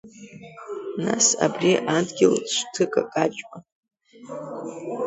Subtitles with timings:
[1.03, 3.57] Нас абри адгьыл шәҭыкакаҷма?